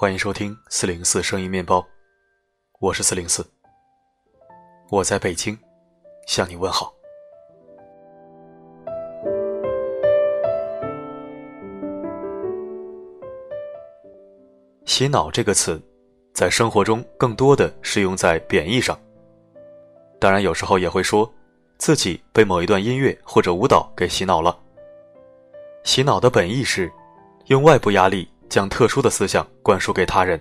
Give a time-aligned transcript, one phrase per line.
[0.00, 1.84] 欢迎收听四零四声音面包，
[2.78, 3.44] 我是四零四，
[4.90, 5.58] 我在北京
[6.24, 6.94] 向你问好。
[14.84, 15.82] 洗脑这个词，
[16.32, 18.96] 在生活中更多的是用在贬义上。
[20.20, 21.28] 当然，有时候也会说
[21.76, 24.56] 自己被某一段音乐或者舞蹈给洗脑了。
[25.82, 26.88] 洗脑的本意是
[27.46, 30.40] 用外部压力将特殊的思想灌输给他人。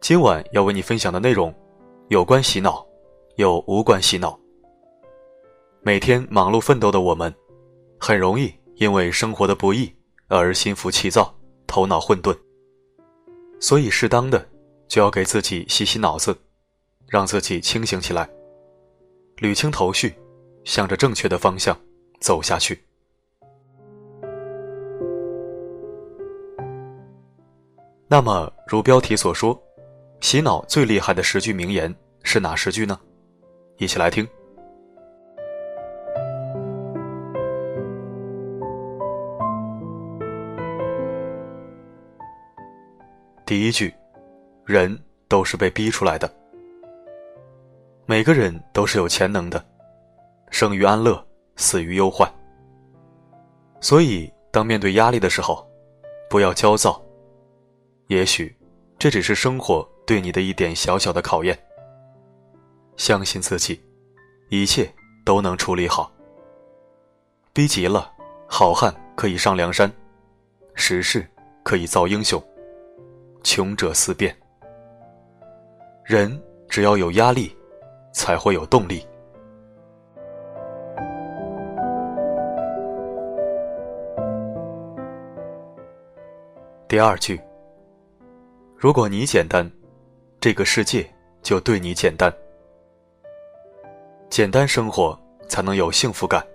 [0.00, 1.54] 今晚要为你分享的内容，
[2.08, 2.86] 有关洗脑，
[3.36, 4.38] 又无关洗脑。
[5.80, 7.34] 每天忙碌奋斗的我们，
[7.98, 9.90] 很容易因为生活的不易
[10.28, 11.34] 而心浮气躁、
[11.66, 12.36] 头脑混沌。
[13.60, 14.46] 所以，适当的
[14.88, 16.36] 就要给自己洗洗脑子，
[17.08, 18.28] 让自己清醒起来，
[19.38, 20.14] 捋清头绪，
[20.64, 21.78] 向着正确的方向
[22.20, 22.84] 走下去。
[28.06, 29.58] 那么，如标题所说，
[30.20, 33.00] 洗脑最厉害的十句名言是哪十句呢？
[33.78, 34.28] 一起来听。
[43.46, 43.92] 第一句，
[44.66, 46.30] 人都是被逼出来的。
[48.06, 49.64] 每个人都是有潜能的，
[50.50, 52.30] 生于安乐，死于忧患。
[53.80, 55.66] 所以，当面对压力的时候，
[56.28, 57.03] 不要焦躁。
[58.08, 58.54] 也许，
[58.98, 61.58] 这只是生活对你的一点小小的考验。
[62.96, 63.82] 相信自己，
[64.50, 64.92] 一切
[65.24, 66.12] 都能处理好。
[67.52, 68.12] 逼急了，
[68.46, 69.90] 好汉可以上梁山，
[70.74, 71.26] 时势
[71.62, 72.42] 可以造英雄。
[73.42, 74.36] 穷者思变，
[76.04, 77.54] 人只要有压力，
[78.12, 79.06] 才会有动力。
[86.88, 87.40] 第二句：
[88.84, 89.66] 如果你简单，
[90.38, 92.30] 这个世界就对你简单。
[94.28, 95.18] 简单生活
[95.48, 96.46] 才能有幸福感。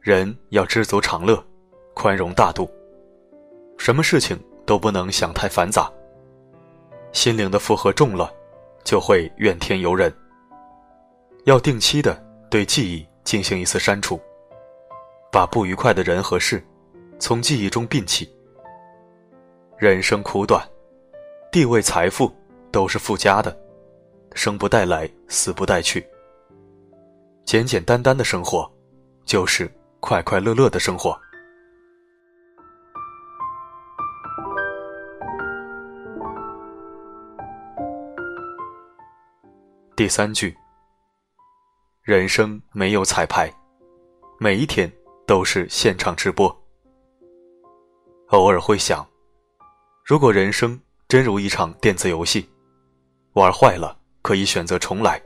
[0.00, 1.44] 人要知足常乐，
[1.92, 2.70] 宽容大度，
[3.76, 4.34] 什么事情？
[4.64, 5.92] 都不能想太繁杂，
[7.12, 8.32] 心灵的负荷重了，
[8.82, 10.10] 就会怨天尤人。
[11.44, 12.18] 要定期的
[12.50, 14.18] 对记忆进行一次删除，
[15.30, 16.66] 把不愉快的人和事
[17.18, 18.26] 从记忆中摒弃。
[19.76, 20.66] 人生苦短，
[21.52, 22.32] 地位财富
[22.70, 23.58] 都是附加的，
[24.34, 26.06] 生不带来，死不带去。
[27.44, 28.70] 简简单单的生活，
[29.24, 29.68] 就是
[29.98, 31.18] 快快乐乐的生活。
[39.96, 40.56] 第三句：
[42.02, 43.52] 人生没有彩排，
[44.38, 44.90] 每一天
[45.26, 46.48] 都是现场直播。
[48.28, 49.04] 偶尔会想，
[50.04, 52.48] 如果人生真如一场电子游戏，
[53.32, 55.20] 玩坏了可以选择重来，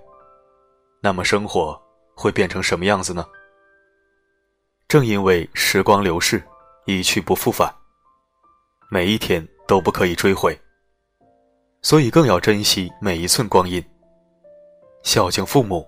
[1.03, 1.78] 那么生活
[2.15, 3.22] 会变成什么样子呢？
[4.89, 6.43] 正因为时光流逝，
[6.87, 7.71] 一去不复返，
[8.91, 10.59] 每一天都不可以追回，
[11.83, 13.84] 所以更要珍惜每一寸光阴。
[15.03, 15.87] 孝敬父母，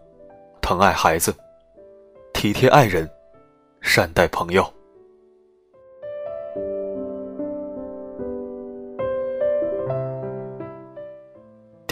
[0.61, 1.35] 疼爱孩子，
[2.35, 3.11] 体贴爱人，
[3.81, 4.71] 善待朋友。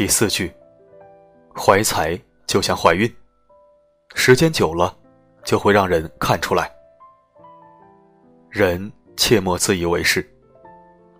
[0.05, 0.53] 第四句，
[1.57, 3.11] 怀才就像怀孕，
[4.15, 4.95] 时间久了
[5.47, 6.71] 就会让人看出来。
[8.51, 10.23] 人切莫自以为是，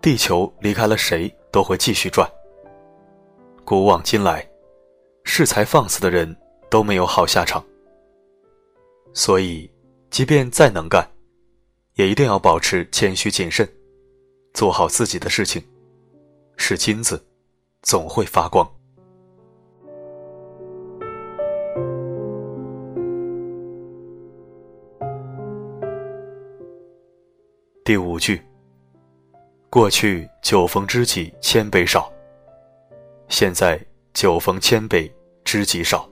[0.03, 2.31] 地球离开了谁都会继续转。
[3.65, 4.47] 古往今来。
[5.25, 6.37] 恃才放肆的人
[6.69, 7.65] 都没有好下场，
[9.15, 9.73] 所以，
[10.11, 11.11] 即便再能干，
[11.95, 13.67] 也一定要保持谦虚谨慎，
[14.53, 15.67] 做好自己的事情，
[16.59, 17.25] 是金子，
[17.85, 18.69] 总会发光。
[27.85, 28.43] 第五句：
[29.71, 32.13] 过去酒逢知己千杯少，
[33.29, 33.81] 现在。
[34.15, 35.13] 酒逢千杯，
[35.43, 36.09] 知己少。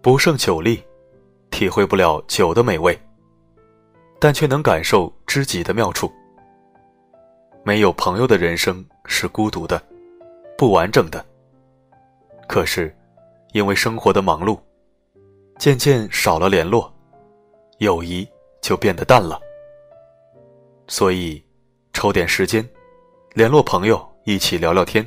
[0.00, 0.80] 不胜酒力，
[1.50, 2.96] 体会不了酒的美味，
[4.20, 6.08] 但却能感受知己的妙处。
[7.64, 9.82] 没有朋友的人生是孤独的，
[10.56, 11.24] 不完整的。
[12.46, 12.94] 可是，
[13.52, 14.56] 因为生活的忙碌，
[15.58, 16.92] 渐渐少了联络，
[17.78, 18.28] 友谊
[18.60, 19.40] 就变得淡了。
[20.86, 21.42] 所以，
[21.92, 22.66] 抽点时间，
[23.34, 25.06] 联络朋友，一起聊聊天。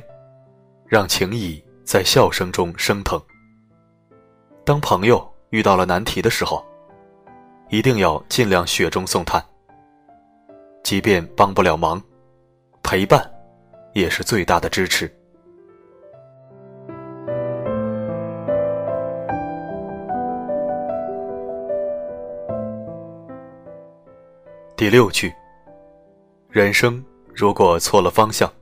[0.86, 3.18] 让情谊在笑声中升腾。
[4.62, 6.62] 当朋友遇到了难题的时候，
[7.70, 9.42] 一定要尽量雪中送炭。
[10.82, 12.02] 即便帮不了忙，
[12.82, 13.31] 陪伴
[13.92, 15.10] 也是最大的支持。
[24.76, 25.32] 第六句：
[26.50, 28.52] 人生如果错了方向，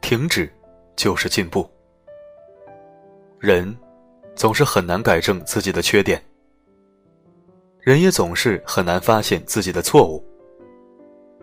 [0.00, 0.50] 停止
[0.96, 1.68] 就是进步。
[3.38, 3.76] 人
[4.34, 6.22] 总是很难改正自己的缺点，
[7.80, 10.24] 人也总是很难发现自己的错误。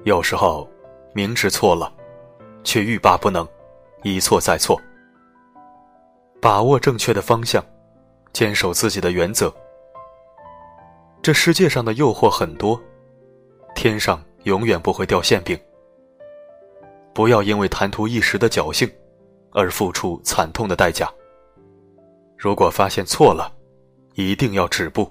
[0.05, 0.67] 有时候
[1.13, 1.93] 明知错了，
[2.63, 3.47] 却欲罢不能，
[4.03, 4.79] 一错再错。
[6.41, 7.63] 把握正确的方向，
[8.33, 9.53] 坚守自己的原则。
[11.21, 12.79] 这世界上的诱惑很多，
[13.75, 15.57] 天上永远不会掉馅饼。
[17.13, 18.91] 不要因为贪图一时的侥幸，
[19.51, 21.09] 而付出惨痛的代价。
[22.37, 23.53] 如果发现错了，
[24.15, 25.09] 一定要止步。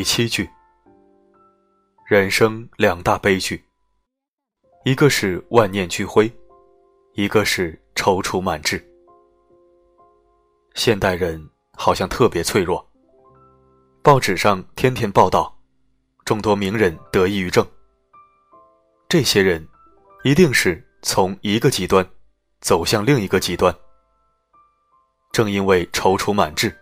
[0.00, 0.48] 第七句：
[2.06, 3.62] 人生两大悲剧，
[4.86, 6.32] 一个是万念俱灰，
[7.12, 8.82] 一个是踌躇满志。
[10.74, 12.82] 现代人好像特别脆弱，
[14.02, 15.54] 报纸上天天报道，
[16.24, 17.62] 众多名人得抑郁症。
[19.06, 19.68] 这些人，
[20.24, 22.08] 一定是从一个极端
[22.62, 23.76] 走向另一个极端。
[25.30, 26.74] 正因为踌躇满志，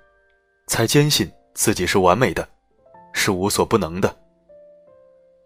[0.68, 2.48] 才坚信自己是完美的，
[3.18, 4.16] 是无所不能的。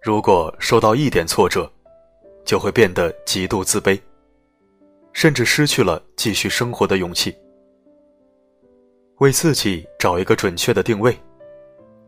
[0.03, 1.69] 如果受到一点挫折，
[2.45, 3.99] 就会变得极度自卑，
[5.15, 7.35] 甚至失去了继续生活的勇气。
[9.21, 11.17] 为自己找一个准确的定位，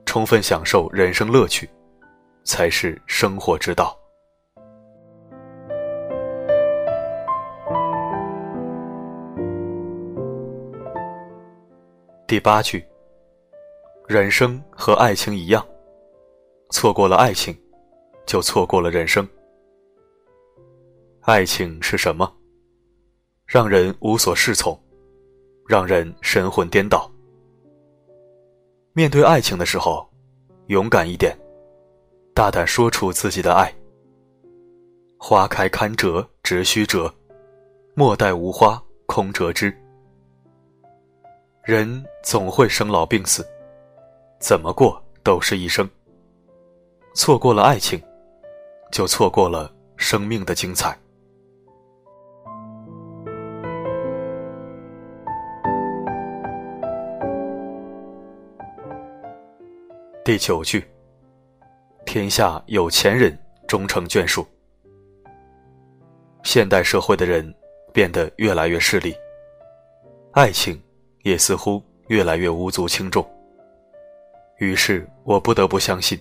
[0.05, 1.69] 充分享受人生乐趣，
[2.45, 3.99] 才是生活之道。
[12.27, 12.85] 第八句，
[14.07, 15.67] 人生和爱情一样，
[16.71, 17.59] 错过了爱情，
[18.27, 19.27] 就错过了人生。
[21.23, 22.31] 爱情是什么？
[23.47, 24.79] 让人无所适从，
[25.67, 27.11] 让人神魂颠倒。
[28.93, 30.07] 面对爱情的时候，
[30.67, 31.35] 勇敢一点，
[32.35, 33.75] 大胆说出自己的爱。
[35.19, 37.11] 花开堪折直须折，
[37.95, 39.75] 莫待无花空折枝。
[41.63, 43.43] 人总会生老病死，
[44.47, 45.89] 怎么过都是一生。
[47.15, 47.99] 错过了爱情，
[48.93, 50.95] 就错过了生命的精彩。
[60.23, 60.85] 第九句：
[62.05, 63.35] 天下有钱人
[63.67, 64.47] 终成眷属。
[66.43, 67.51] 现代社会的人
[67.95, 69.17] 变得越来越势利，
[70.33, 70.79] 爱情。
[71.23, 73.27] 也似乎越来越无足轻重。
[74.59, 76.19] 于是我不得不相信，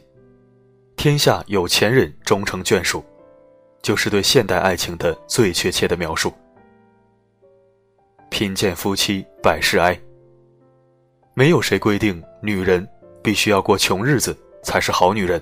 [0.96, 3.04] 天下有钱人终成眷属，
[3.82, 6.34] 就是对现代爱情的最确切的描述。
[8.30, 10.00] 贫贱夫妻百事哀。
[11.36, 12.88] 没有谁规定女人
[13.24, 15.42] 必须要过穷日子才是好女人，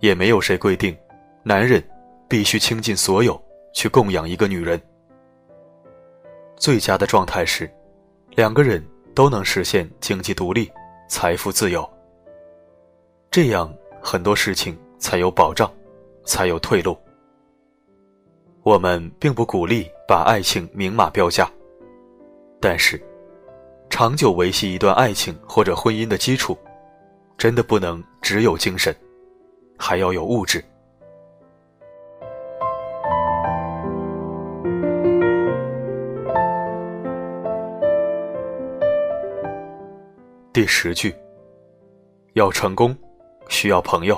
[0.00, 0.96] 也没有谁规定
[1.42, 1.82] 男人
[2.28, 4.80] 必须倾尽所有去供养一个女人。
[6.56, 7.70] 最佳的状态是。
[8.36, 8.84] 两个人
[9.14, 10.68] 都能实现经济独立、
[11.06, 11.88] 财富自由，
[13.30, 15.70] 这样很多事情才有保障，
[16.24, 16.96] 才有退路。
[18.62, 21.50] 我们并不鼓励把爱情明码标价，
[22.60, 23.00] 但是，
[23.90, 26.56] 长久维系一段爱情或者婚姻的基础，
[27.36, 28.94] 真的不能只有精神，
[29.78, 30.64] 还要有物质。
[40.54, 41.12] 第十句，
[42.34, 42.96] 要成功，
[43.48, 44.14] 需要朋友；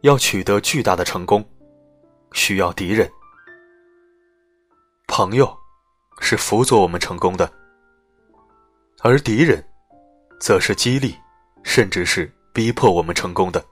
[0.00, 1.48] 要取得巨大的成功，
[2.32, 3.08] 需要敌人。
[5.06, 5.56] 朋友
[6.18, 7.48] 是辅佐我们成功的，
[9.02, 9.64] 而敌人，
[10.40, 11.14] 则是激励，
[11.62, 13.64] 甚至是逼迫我们成功的。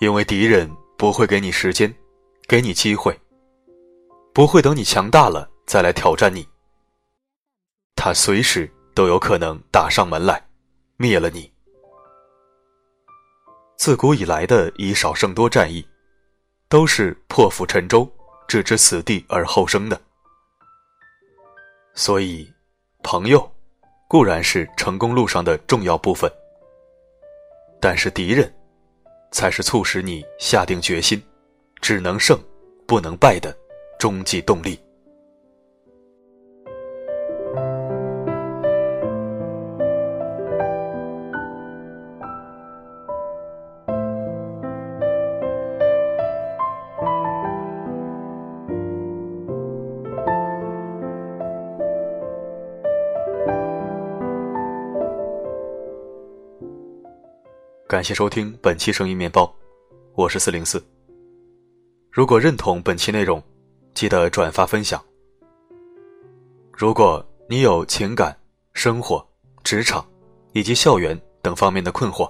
[0.00, 1.94] 因为敌人不会给你时间，
[2.48, 3.16] 给你机会，
[4.34, 6.44] 不会等你强大了再来挑战你，
[7.94, 8.68] 他随时。
[8.96, 10.42] 都有可能打上门来，
[10.96, 11.52] 灭了你。
[13.76, 15.86] 自古以来的以少胜多战役，
[16.66, 18.10] 都是破釜沉舟，
[18.48, 20.00] 置之死地而后生的。
[21.92, 22.50] 所以，
[23.02, 23.52] 朋友
[24.08, 26.32] 固然是成功路上的重要部分，
[27.78, 28.50] 但是敌人，
[29.30, 31.22] 才是促使你下定决心，
[31.82, 32.42] 只能胜
[32.86, 33.54] 不能败的
[33.98, 34.80] 终极动力。
[57.88, 59.48] 感谢收听本期声音面包，
[60.16, 60.84] 我是四零四。
[62.10, 63.40] 如果认同本期内容，
[63.94, 65.00] 记得转发分享。
[66.72, 68.36] 如果你有情感、
[68.72, 69.24] 生活、
[69.62, 70.04] 职场
[70.50, 72.28] 以及校园等方面的困惑，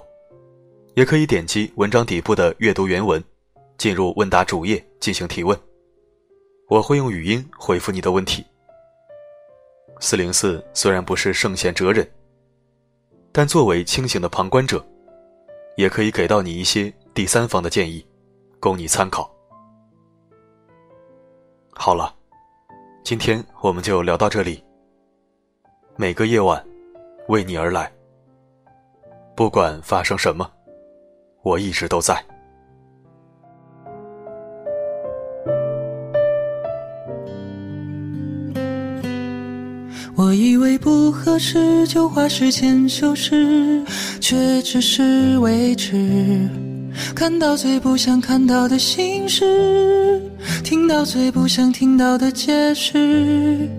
[0.93, 3.21] 也可以点击文章底部的阅读原文，
[3.79, 5.59] 进入问答主页进行提问，
[6.67, 8.45] 我会用语音回复你的问题。
[9.99, 12.07] 四零四虽然不是圣贤哲人，
[13.31, 14.85] 但作为清醒的旁观者，
[15.77, 18.05] 也可以给到你一些第三方的建议，
[18.59, 19.31] 供你参考。
[21.69, 22.13] 好了，
[23.03, 24.63] 今天我们就聊到这里。
[25.95, 26.65] 每个夜晚，
[27.27, 27.91] 为你而来。
[29.35, 30.51] 不管发生什么，
[31.43, 32.25] 我一直都在。
[41.27, 43.83] 为不合适就花时间修饰，
[44.21, 46.49] 却只是维持。
[47.13, 50.21] 看到最不想看到的心事，
[50.63, 53.69] 听到最不想听到的解释。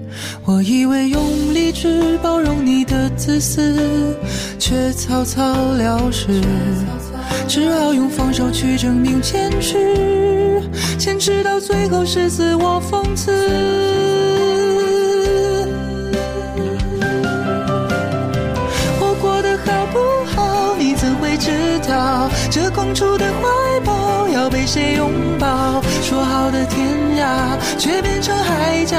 [0.44, 4.14] 我以为用理智包容你的自私，
[4.58, 6.26] 却草草了事。
[7.48, 10.60] 只好用放手去证明坚持，
[10.98, 14.07] 坚持到最后是自我讽刺。
[22.50, 25.82] 这公主的怀抱要被谁拥抱？
[26.02, 26.86] 说好的天
[27.18, 28.96] 涯，却变成海角。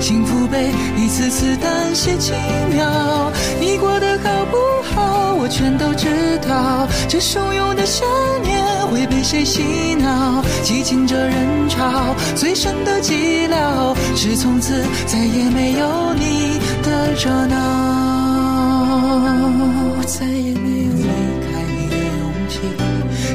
[0.00, 2.34] 幸福被一次次单写轻
[2.70, 3.30] 描。
[3.60, 4.56] 你过得好不
[4.94, 5.34] 好？
[5.34, 6.88] 我全都知道。
[7.08, 8.08] 这汹涌的想
[8.42, 9.62] 念会被谁洗
[9.96, 10.42] 脑？
[10.64, 14.72] 寂静着人潮，最深的寂寥是从此
[15.06, 17.56] 再也没有你的热闹。
[19.98, 20.85] 我再也没有。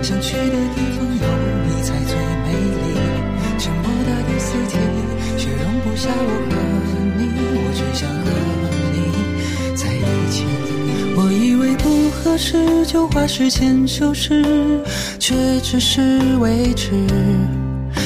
[0.03, 0.41] 想去的
[0.75, 1.27] 地方有
[1.67, 2.83] 你才最美丽，
[3.59, 4.77] 这么大的死体
[5.37, 6.53] 却容不下我和
[7.17, 7.19] 你，
[7.53, 8.27] 我只想和
[8.91, 8.97] 你
[9.75, 9.99] 在一
[10.31, 10.43] 起。
[11.15, 14.81] 我以为不合适就花时间修饰，
[15.19, 16.91] 却只是维持。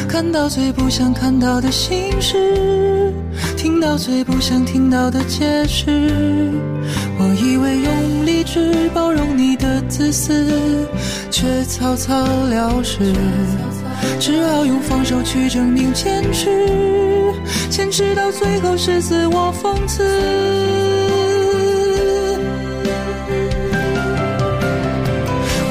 [0.09, 3.13] 看到最不想看到的心事，
[3.55, 6.51] 听到最不想听到的解释。
[7.17, 10.87] 我以为用理智包容你的自私。
[11.31, 12.99] 却草草了事，
[14.19, 16.47] 只好用放手去证明坚持，
[17.69, 20.03] 坚持到最后是自我讽刺。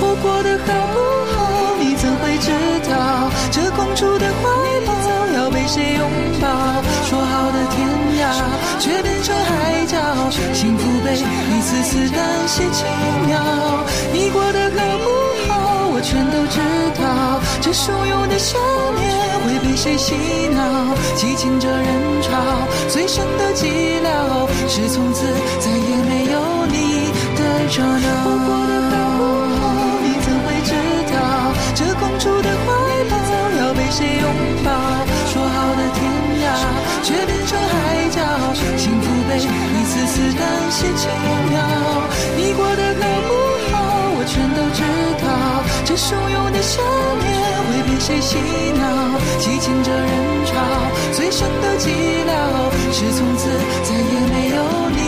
[0.00, 0.98] 我过得好不
[1.32, 2.50] 好，你怎会知
[2.90, 3.30] 道？
[3.50, 4.42] 这公主的怀
[4.84, 4.92] 抱
[5.34, 6.10] 要被谁拥
[6.42, 6.48] 抱？
[7.08, 7.88] 说好的天
[8.20, 8.22] 涯，
[8.78, 9.96] 却变成海角。
[11.84, 12.86] 一次单写轻
[13.26, 13.38] 描。
[14.10, 15.06] 你过得好不
[15.44, 15.52] 好，
[15.92, 16.00] 我？
[16.00, 16.58] 全都知
[16.96, 17.04] 道，
[17.60, 18.58] 这汹涌的想
[18.96, 19.04] 念
[19.44, 20.14] 会被谁洗
[20.48, 20.64] 脑？
[21.14, 21.86] 寂静着人
[22.24, 22.32] 潮，
[22.88, 25.28] 最深的寂寥是从此
[25.60, 26.40] 再也没有
[26.72, 28.08] 你的热闹。
[28.24, 29.22] 我过得好不
[29.60, 30.00] 好？
[30.00, 30.72] 你怎会知
[31.12, 31.52] 道？
[31.76, 32.72] 这公主的怀
[33.12, 33.14] 抱
[33.60, 34.26] 要被谁拥
[34.64, 34.72] 抱？
[35.28, 36.00] 说好的天
[36.48, 36.48] 涯，
[37.04, 38.24] 却变成海角。
[38.78, 41.10] 幸福被一次次单写轻
[45.96, 47.32] 汹涌的笑脸
[47.66, 48.36] 会被谁洗
[48.72, 48.82] 脑？
[49.38, 50.52] 激情这人潮
[51.12, 51.88] 最深的寂
[52.26, 52.30] 寥
[52.92, 53.48] 是从此
[53.84, 54.56] 再也没有
[54.90, 54.98] 你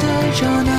[0.00, 0.04] 的
[0.40, 0.73] 热闹。